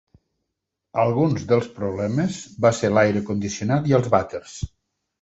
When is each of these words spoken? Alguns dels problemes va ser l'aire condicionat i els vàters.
Alguns 1.03 1.45
dels 1.51 1.69
problemes 1.77 2.41
va 2.67 2.75
ser 2.81 2.93
l'aire 2.97 3.25
condicionat 3.31 3.95
i 3.95 3.99
els 4.03 4.15
vàters. 4.19 4.61